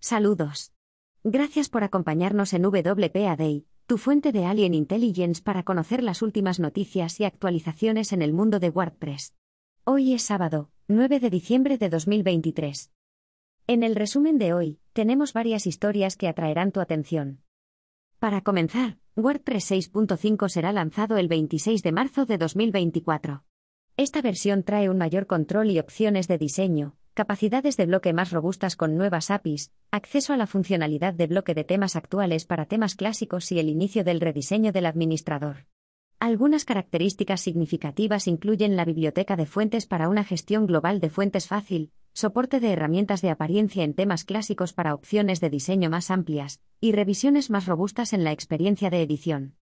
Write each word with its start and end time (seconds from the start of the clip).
Saludos. 0.00 0.72
Gracias 1.24 1.68
por 1.68 1.82
acompañarnos 1.82 2.52
en 2.52 2.64
WPA 2.64 3.34
Day, 3.36 3.66
tu 3.86 3.98
fuente 3.98 4.30
de 4.30 4.46
Alien 4.46 4.72
Intelligence 4.72 5.42
para 5.42 5.64
conocer 5.64 6.04
las 6.04 6.22
últimas 6.22 6.60
noticias 6.60 7.18
y 7.18 7.24
actualizaciones 7.24 8.12
en 8.12 8.22
el 8.22 8.32
mundo 8.32 8.60
de 8.60 8.70
WordPress. 8.70 9.34
Hoy 9.84 10.14
es 10.14 10.22
sábado, 10.22 10.70
9 10.86 11.18
de 11.18 11.30
diciembre 11.30 11.78
de 11.78 11.88
2023. 11.88 12.92
En 13.66 13.82
el 13.82 13.96
resumen 13.96 14.38
de 14.38 14.52
hoy, 14.54 14.78
tenemos 14.92 15.32
varias 15.32 15.66
historias 15.66 16.16
que 16.16 16.28
atraerán 16.28 16.70
tu 16.70 16.80
atención. 16.80 17.42
Para 18.20 18.42
comenzar, 18.42 18.98
WordPress 19.16 19.72
6.5 19.72 20.48
será 20.48 20.72
lanzado 20.72 21.16
el 21.16 21.26
26 21.26 21.82
de 21.82 21.92
marzo 21.92 22.24
de 22.24 22.38
2024. 22.38 23.42
Esta 23.96 24.22
versión 24.22 24.62
trae 24.62 24.88
un 24.88 24.96
mayor 24.96 25.26
control 25.26 25.72
y 25.72 25.80
opciones 25.80 26.28
de 26.28 26.38
diseño, 26.38 26.96
capacidades 27.18 27.76
de 27.76 27.86
bloque 27.86 28.12
más 28.12 28.30
robustas 28.30 28.76
con 28.76 28.96
nuevas 28.96 29.32
APIs, 29.32 29.72
acceso 29.90 30.32
a 30.32 30.36
la 30.36 30.46
funcionalidad 30.46 31.12
de 31.14 31.26
bloque 31.26 31.52
de 31.52 31.64
temas 31.64 31.96
actuales 31.96 32.44
para 32.44 32.66
temas 32.66 32.94
clásicos 32.94 33.50
y 33.50 33.58
el 33.58 33.68
inicio 33.68 34.04
del 34.04 34.20
rediseño 34.20 34.70
del 34.70 34.86
administrador. 34.86 35.66
Algunas 36.20 36.64
características 36.64 37.40
significativas 37.40 38.28
incluyen 38.28 38.76
la 38.76 38.84
biblioteca 38.84 39.34
de 39.34 39.46
fuentes 39.46 39.86
para 39.86 40.08
una 40.08 40.22
gestión 40.22 40.66
global 40.66 41.00
de 41.00 41.10
fuentes 41.10 41.48
fácil, 41.48 41.90
soporte 42.12 42.60
de 42.60 42.70
herramientas 42.70 43.20
de 43.20 43.30
apariencia 43.30 43.82
en 43.82 43.94
temas 43.94 44.22
clásicos 44.24 44.72
para 44.72 44.94
opciones 44.94 45.40
de 45.40 45.50
diseño 45.50 45.90
más 45.90 46.12
amplias, 46.12 46.60
y 46.80 46.92
revisiones 46.92 47.50
más 47.50 47.66
robustas 47.66 48.12
en 48.12 48.22
la 48.22 48.30
experiencia 48.30 48.90
de 48.90 49.02
edición. 49.02 49.56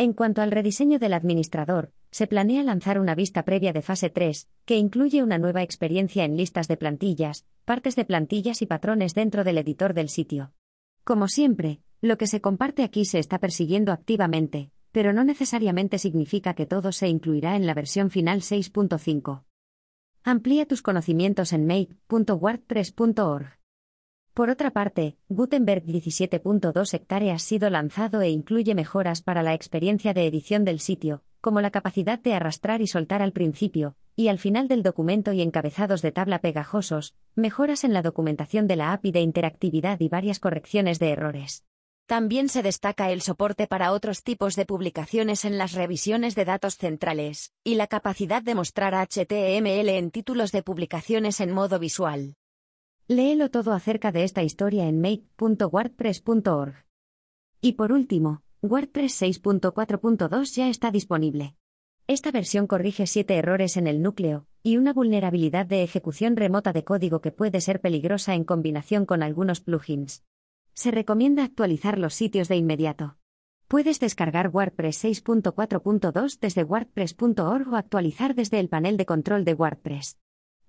En 0.00 0.12
cuanto 0.12 0.42
al 0.42 0.52
rediseño 0.52 1.00
del 1.00 1.12
administrador, 1.12 1.92
se 2.12 2.28
planea 2.28 2.62
lanzar 2.62 3.00
una 3.00 3.16
vista 3.16 3.44
previa 3.44 3.72
de 3.72 3.82
fase 3.82 4.10
3, 4.10 4.48
que 4.64 4.76
incluye 4.76 5.24
una 5.24 5.38
nueva 5.38 5.64
experiencia 5.64 6.24
en 6.24 6.36
listas 6.36 6.68
de 6.68 6.76
plantillas, 6.76 7.44
partes 7.64 7.96
de 7.96 8.04
plantillas 8.04 8.62
y 8.62 8.66
patrones 8.66 9.14
dentro 9.14 9.42
del 9.42 9.58
editor 9.58 9.94
del 9.94 10.08
sitio. 10.08 10.52
Como 11.02 11.26
siempre, 11.26 11.80
lo 12.00 12.16
que 12.16 12.28
se 12.28 12.40
comparte 12.40 12.84
aquí 12.84 13.04
se 13.04 13.18
está 13.18 13.40
persiguiendo 13.40 13.90
activamente, 13.90 14.70
pero 14.92 15.12
no 15.12 15.24
necesariamente 15.24 15.98
significa 15.98 16.54
que 16.54 16.66
todo 16.66 16.92
se 16.92 17.08
incluirá 17.08 17.56
en 17.56 17.66
la 17.66 17.74
versión 17.74 18.10
final 18.10 18.42
6.5. 18.42 19.42
Amplía 20.22 20.64
tus 20.64 20.80
conocimientos 20.80 21.52
en 21.52 21.66
make.wordpress.org. 21.66 23.58
Por 24.38 24.50
otra 24.50 24.70
parte, 24.70 25.16
Gutenberg 25.28 25.82
17.2 25.82 26.94
hectáreas 26.94 27.42
ha 27.42 27.44
sido 27.44 27.70
lanzado 27.70 28.22
e 28.22 28.28
incluye 28.28 28.76
mejoras 28.76 29.20
para 29.20 29.42
la 29.42 29.52
experiencia 29.52 30.14
de 30.14 30.28
edición 30.28 30.64
del 30.64 30.78
sitio, 30.78 31.24
como 31.40 31.60
la 31.60 31.72
capacidad 31.72 32.20
de 32.20 32.34
arrastrar 32.34 32.80
y 32.80 32.86
soltar 32.86 33.20
al 33.20 33.32
principio, 33.32 33.96
y 34.14 34.28
al 34.28 34.38
final 34.38 34.68
del 34.68 34.84
documento 34.84 35.32
y 35.32 35.42
encabezados 35.42 36.02
de 36.02 36.12
tabla 36.12 36.38
pegajosos, 36.38 37.16
mejoras 37.34 37.82
en 37.82 37.92
la 37.92 38.00
documentación 38.00 38.68
de 38.68 38.76
la 38.76 38.92
API 38.92 39.10
de 39.10 39.22
interactividad 39.22 39.98
y 39.98 40.08
varias 40.08 40.38
correcciones 40.38 41.00
de 41.00 41.10
errores. 41.10 41.64
También 42.06 42.48
se 42.48 42.62
destaca 42.62 43.10
el 43.10 43.22
soporte 43.22 43.66
para 43.66 43.90
otros 43.90 44.22
tipos 44.22 44.54
de 44.54 44.66
publicaciones 44.66 45.44
en 45.44 45.58
las 45.58 45.72
revisiones 45.72 46.36
de 46.36 46.44
datos 46.44 46.76
centrales, 46.76 47.52
y 47.64 47.74
la 47.74 47.88
capacidad 47.88 48.40
de 48.40 48.54
mostrar 48.54 48.94
HTML 48.94 49.88
en 49.88 50.12
títulos 50.12 50.52
de 50.52 50.62
publicaciones 50.62 51.40
en 51.40 51.50
modo 51.50 51.80
visual. 51.80 52.36
Léelo 53.10 53.50
todo 53.50 53.72
acerca 53.72 54.12
de 54.12 54.22
esta 54.22 54.42
historia 54.42 54.86
en 54.86 55.00
make.wordpress.org. 55.00 56.74
Y 57.62 57.72
por 57.72 57.90
último, 57.90 58.42
WordPress 58.60 59.22
6.4.2 59.22 60.54
ya 60.54 60.68
está 60.68 60.90
disponible. 60.90 61.56
Esta 62.06 62.30
versión 62.30 62.66
corrige 62.66 63.06
siete 63.06 63.36
errores 63.36 63.78
en 63.78 63.86
el 63.86 64.02
núcleo, 64.02 64.46
y 64.62 64.76
una 64.76 64.92
vulnerabilidad 64.92 65.64
de 65.64 65.82
ejecución 65.82 66.36
remota 66.36 66.74
de 66.74 66.84
código 66.84 67.22
que 67.22 67.32
puede 67.32 67.62
ser 67.62 67.80
peligrosa 67.80 68.34
en 68.34 68.44
combinación 68.44 69.06
con 69.06 69.22
algunos 69.22 69.62
plugins. 69.62 70.22
Se 70.74 70.90
recomienda 70.90 71.44
actualizar 71.44 71.98
los 71.98 72.12
sitios 72.12 72.48
de 72.48 72.56
inmediato. 72.56 73.16
Puedes 73.68 74.00
descargar 74.00 74.50
WordPress 74.52 75.02
6.4.2 75.04 76.38
desde 76.38 76.62
wordpress.org 76.62 77.72
o 77.72 77.76
actualizar 77.76 78.34
desde 78.34 78.60
el 78.60 78.68
panel 78.68 78.98
de 78.98 79.06
control 79.06 79.46
de 79.46 79.54
WordPress. 79.54 80.18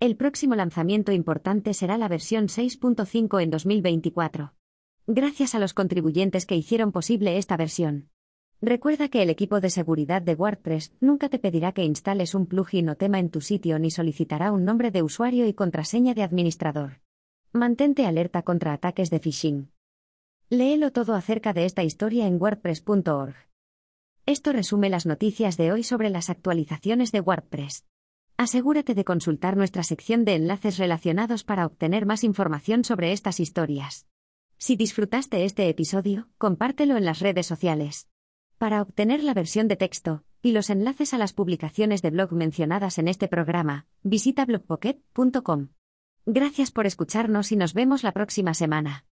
El 0.02 0.16
próximo 0.16 0.56
lanzamiento 0.56 1.12
importante 1.12 1.74
será 1.74 1.98
la 1.98 2.08
versión 2.08 2.46
6.5 2.46 3.44
en 3.44 3.50
2024. 3.50 4.54
Gracias 5.08 5.56
a 5.56 5.60
los 5.60 5.74
contribuyentes 5.74 6.46
que 6.46 6.56
hicieron 6.56 6.94
posible 6.94 7.38
esta 7.38 7.58
versión. 7.58 8.08
Recuerda 8.62 9.10
que 9.10 9.22
el 9.22 9.30
equipo 9.30 9.60
de 9.60 9.70
seguridad 9.70 10.22
de 10.22 10.36
WordPress 10.36 10.94
nunca 11.02 11.28
te 11.28 11.38
pedirá 11.38 11.74
que 11.74 11.84
instales 11.84 12.34
un 12.34 12.46
plugin 12.46 12.88
o 12.88 12.96
tema 12.96 13.20
en 13.20 13.30
tu 13.30 13.42
sitio 13.42 13.78
ni 13.78 13.92
solicitará 13.92 14.54
un 14.54 14.64
nombre 14.64 14.92
de 14.92 15.04
usuario 15.04 15.46
y 15.46 15.54
contraseña 15.54 16.14
de 16.14 16.24
administrador. 16.24 17.02
Mantente 17.52 18.06
alerta 18.06 18.44
contra 18.44 18.72
ataques 18.72 19.10
de 19.10 19.20
phishing. 19.20 19.70
Léelo 20.50 20.94
todo 20.94 21.14
acerca 21.14 21.52
de 21.52 21.66
esta 21.66 21.84
historia 21.84 22.26
en 22.26 22.42
wordpress.org. 22.42 23.36
Esto 24.26 24.54
resume 24.54 24.90
las 24.90 25.06
noticias 25.06 25.58
de 25.58 25.74
hoy 25.74 25.84
sobre 25.84 26.10
las 26.10 26.30
actualizaciones 26.30 27.12
de 27.12 27.20
WordPress. 27.20 27.86
Asegúrate 28.40 28.96
de 28.96 29.04
consultar 29.04 29.58
nuestra 29.58 29.84
sección 29.84 30.24
de 30.24 30.36
enlaces 30.36 30.78
relacionados 30.78 31.44
para 31.44 31.66
obtener 31.66 32.06
más 32.06 32.24
información 32.24 32.86
sobre 32.86 33.12
estas 33.12 33.42
historias. 33.42 34.08
Si 34.58 34.78
disfrutaste 34.78 35.44
este 35.44 35.68
episodio, 35.68 36.30
compártelo 36.38 36.96
en 36.96 37.04
las 37.04 37.20
redes 37.20 37.46
sociales. 37.48 38.08
Para 38.58 38.82
obtener 38.82 39.26
la 39.26 39.34
versión 39.34 39.68
de 39.68 39.76
texto 39.76 40.24
y 40.42 40.54
los 40.54 40.70
enlaces 40.70 41.14
a 41.14 41.18
las 41.18 41.34
publicaciones 41.34 42.02
de 42.02 42.12
blog 42.12 42.32
mencionadas 42.32 42.98
en 42.98 43.10
este 43.10 43.28
programa, 43.28 43.88
visita 44.04 44.46
blogpocket.com. 44.46 45.72
Gracias 46.26 46.72
por 46.72 46.86
escucharnos 46.86 47.52
y 47.52 47.58
nos 47.58 47.74
vemos 47.74 48.04
la 48.04 48.14
próxima 48.14 48.54
semana. 48.54 49.04